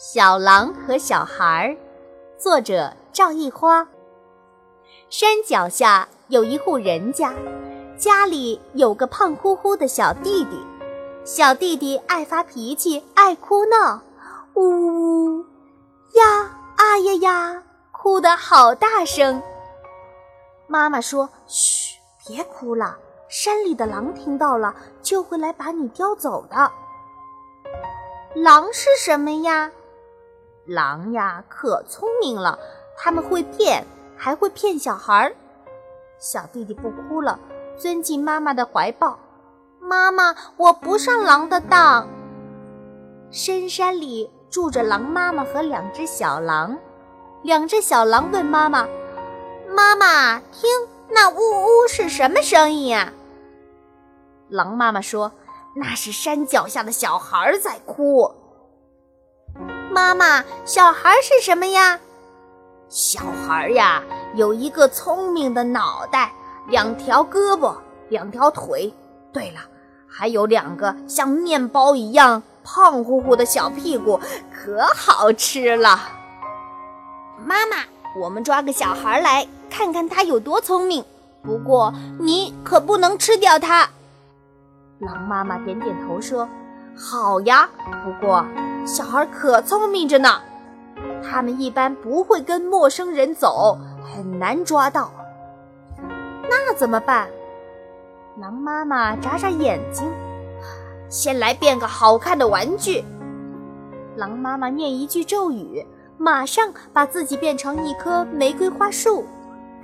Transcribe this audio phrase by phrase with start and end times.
[0.00, 1.76] 小狼和小孩儿，
[2.38, 3.84] 作者赵一花。
[5.10, 7.34] 山脚下有一户人家，
[7.96, 10.64] 家里有个胖乎乎的小弟弟。
[11.24, 14.00] 小弟弟爱发脾气，爱哭闹，
[14.54, 15.44] 呜呜
[16.14, 19.42] 呀啊呀呀，哭得好大声。
[20.68, 22.96] 妈妈说：“嘘，别哭了，
[23.28, 24.72] 山里的狼听到了
[25.02, 26.70] 就会来把你叼走的。”
[28.36, 29.72] 狼是什么呀？
[30.68, 32.58] 狼呀，可聪明了，
[32.94, 33.82] 他们会骗，
[34.18, 35.34] 还会骗小孩儿。
[36.18, 37.40] 小弟弟不哭了，
[37.78, 39.18] 钻进妈妈的怀抱。
[39.80, 42.06] 妈妈，我不上狼的当。
[43.30, 46.76] 深山里住着狼妈妈和两只小狼。
[47.42, 48.86] 两只小狼问妈妈
[49.74, 50.68] ：“妈妈，听
[51.08, 53.10] 那呜呜是什么声音呀？”
[54.50, 55.32] 狼妈妈说
[55.76, 58.30] ：“那是山脚下的小孩在哭。”
[59.90, 61.98] 妈妈，小孩是什么呀？
[62.88, 64.02] 小孩呀，
[64.34, 66.32] 有一个聪明的脑袋，
[66.68, 67.74] 两条胳膊，
[68.08, 68.92] 两条腿。
[69.32, 69.60] 对了，
[70.08, 74.20] 还有两个像面包一样胖乎乎的小屁股，
[74.52, 76.00] 可好吃了。
[77.44, 77.76] 妈妈，
[78.20, 81.04] 我们抓个小孩来看看他有多聪明。
[81.42, 83.88] 不过你可不能吃掉他。
[84.98, 86.48] 狼妈妈点点头说
[86.96, 87.68] ：“好呀。”
[88.04, 88.44] 不过。
[88.84, 90.40] 小孩可聪明着呢，
[91.22, 95.12] 他们一般不会跟陌生人走，很难抓到。
[96.48, 97.28] 那怎么办？
[98.40, 100.08] 狼妈妈眨眨眼睛，
[101.08, 103.04] 先来变个好看的玩具。
[104.16, 105.84] 狼妈妈念一句咒语，
[106.16, 109.24] 马上把自己变成一棵玫瑰花树，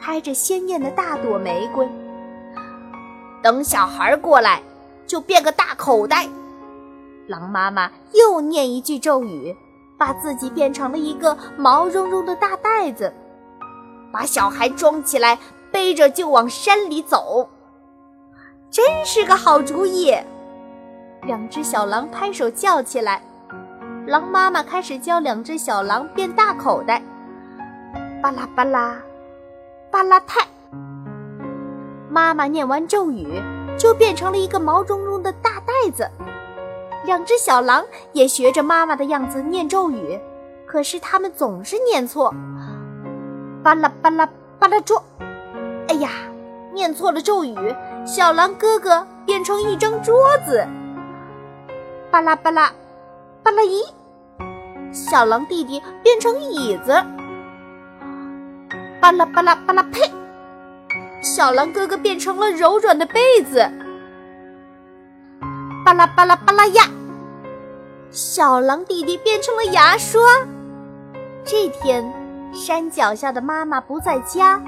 [0.00, 1.86] 开着鲜艳的大朵玫瑰。
[3.42, 4.62] 等小孩过来，
[5.06, 6.26] 就变个大口袋。
[7.26, 9.56] 狼妈妈又念一句咒语，
[9.96, 13.12] 把自己变成了一个毛茸茸的大袋子，
[14.12, 15.38] 把小孩装起来，
[15.72, 17.48] 背着就往山里走。
[18.70, 20.14] 真是个好主意！
[21.22, 23.22] 两只小狼拍手叫起来。
[24.06, 27.02] 狼妈妈开始教两只小狼变大口袋，
[28.22, 28.96] 巴拉巴拉，
[29.90, 30.46] 巴拉泰。
[32.10, 33.40] 妈妈念完咒语，
[33.78, 36.06] 就变成了一个毛茸茸的大袋子。
[37.04, 40.18] 两只小狼也学着妈妈的样子念咒语，
[40.66, 42.34] 可是它们总是念错。
[43.62, 44.26] 巴拉巴拉
[44.58, 45.02] 巴拉桌，
[45.88, 46.10] 哎呀，
[46.72, 47.54] 念错了咒语，
[48.06, 50.14] 小狼哥哥变成一张桌
[50.46, 50.66] 子。
[52.10, 52.72] 巴拉巴拉
[53.42, 53.82] 巴拉伊，
[54.92, 57.04] 小狼弟弟变成椅子。
[59.00, 60.10] 巴拉巴拉巴拉呸，
[61.22, 63.70] 小狼哥哥变成了柔软的被子。
[65.94, 66.82] 巴拉巴拉巴拉呀！
[68.10, 70.20] 小狼弟弟变成了牙刷。
[71.44, 72.12] 这天，
[72.52, 74.60] 山脚下的妈妈不在家，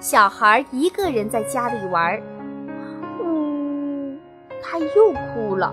[0.00, 2.20] 小孩一个人在家里玩。
[3.20, 4.18] 呜，
[4.60, 5.72] 他又哭了。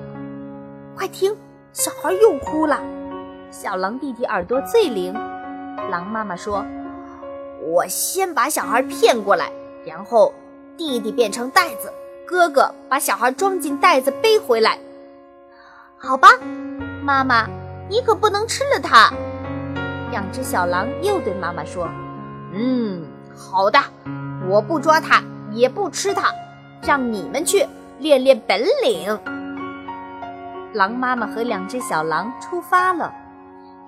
[0.95, 1.35] 快听，
[1.73, 2.79] 小孩又哭了。
[3.49, 5.11] 小狼弟弟耳朵最灵。
[5.89, 6.63] 狼妈妈说
[7.65, 9.51] ：“我先把小孩骗过来，
[9.83, 10.31] 然后
[10.77, 11.91] 弟弟变成袋子，
[12.27, 14.77] 哥哥把小孩装进袋子背回来。”
[16.01, 16.29] 好吧，
[17.03, 17.45] 妈妈，
[17.89, 19.11] 你可不能吃了它。
[20.11, 21.89] 两只小狼又对妈妈说
[22.55, 23.05] ：“嗯，
[23.35, 23.77] 好的，
[24.47, 25.21] 我不抓它，
[25.51, 26.31] 也不吃它，
[26.81, 27.67] 让你们去
[27.99, 29.19] 练练本领。”
[30.71, 33.13] 狼妈妈和两只小狼出发了。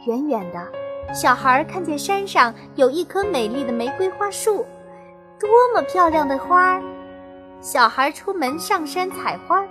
[0.06, 0.68] 远远的，
[1.14, 4.66] 小孩看见山上有一棵美丽的玫瑰花树，
[5.40, 6.84] 多么漂亮的花儿！
[7.62, 9.64] 小孩出门上山采花。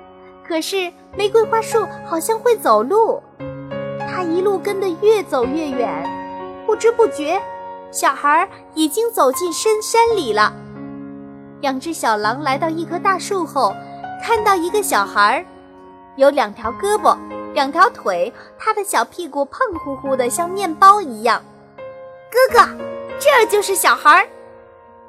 [0.51, 3.23] 可是玫瑰花树好像会走路，
[4.01, 6.05] 它一路跟得越走越远，
[6.67, 7.41] 不知不觉，
[7.93, 10.53] 小孩已经走进深山里了。
[11.61, 13.73] 两只小狼来到一棵大树后，
[14.21, 15.47] 看到一个小孩，
[16.17, 17.17] 有两条胳膊，
[17.55, 21.41] 两条腿，他的小屁股胖乎乎的，像面包一样。
[22.29, 22.69] 哥哥，
[23.21, 24.29] 这就是小孩。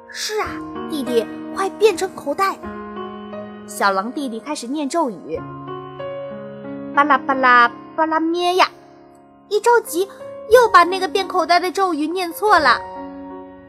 [0.08, 0.46] 是啊，
[0.88, 2.56] 弟弟，快变成口袋。
[3.74, 5.40] 小狼弟弟开始念咒语，
[6.94, 8.68] 巴拉巴拉巴拉咩呀！
[9.48, 10.06] 一着急，
[10.50, 12.78] 又把那个变口袋的咒语念错了。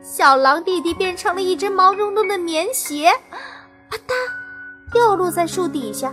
[0.01, 3.13] 小狼弟弟变成了一只毛茸茸的棉鞋，
[3.89, 4.11] 啪嗒，
[4.91, 6.11] 掉落在树底下。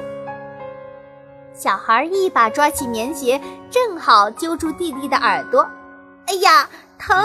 [1.52, 3.40] 小孩一把抓起棉鞋，
[3.70, 5.68] 正好揪住弟弟的耳朵。
[6.28, 7.16] 哎呀，疼！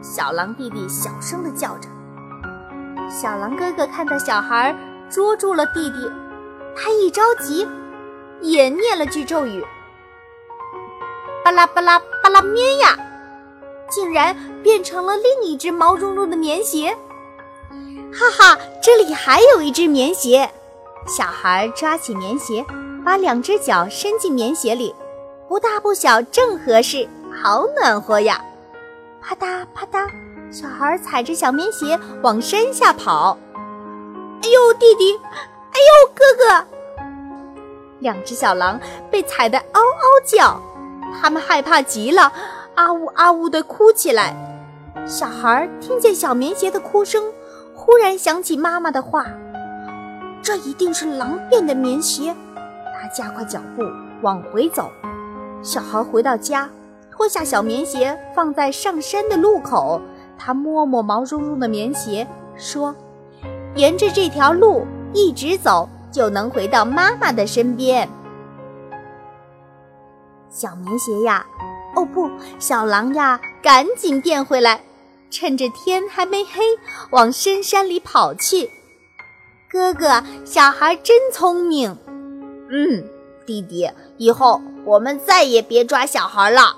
[0.00, 1.88] 小狼弟弟小声的叫着。
[3.10, 4.72] 小狼哥哥看到小孩。
[5.08, 6.10] 捉住了弟弟，
[6.76, 7.66] 他一着急，
[8.40, 9.64] 也念了句咒语
[11.44, 12.96] ：“巴拉巴拉巴拉咩呀，
[13.88, 16.96] 竟然变成了另一只毛茸茸的棉鞋！
[18.12, 20.50] 哈哈，这里还有一只棉鞋。
[21.06, 22.64] 小孩抓起棉鞋，
[23.04, 24.92] 把两只脚伸进棉鞋里，
[25.48, 27.08] 不大不小，正合适，
[27.42, 28.44] 好暖和呀！
[29.22, 30.08] 啪嗒啪嗒，
[30.50, 33.38] 小孩踩着小棉鞋往山下跑。
[34.56, 35.20] 呦，弟弟！
[35.72, 36.66] 哎呦，哥哥！
[38.00, 38.80] 两只小狼
[39.10, 40.60] 被踩得嗷嗷叫，
[41.20, 42.32] 他们害怕极了，
[42.74, 44.34] 啊呜啊呜地哭起来。
[45.06, 47.22] 小孩听见小棉鞋的哭声，
[47.74, 49.26] 忽然想起妈妈的话。
[50.42, 52.34] 这一定是狼变的棉鞋，
[53.00, 53.82] 他加快脚步
[54.22, 54.90] 往回走。
[55.62, 56.70] 小孩回到家，
[57.10, 60.00] 脱下小棉鞋放在上山的路口。
[60.38, 62.26] 他摸摸毛茸茸的棉鞋，
[62.56, 62.94] 说
[63.76, 68.08] ：“沿着这条路一直走，就能回到妈妈的身边。”
[70.50, 71.44] 小棉鞋呀，
[71.94, 74.80] 哦不，小狼呀，赶紧变回来，
[75.30, 76.62] 趁着天还没黑，
[77.10, 78.70] 往深山里跑去。
[79.70, 81.98] 哥哥，小孩真聪明。
[82.70, 83.04] 嗯，
[83.44, 86.74] 弟弟，以后我们再也别抓小孩了。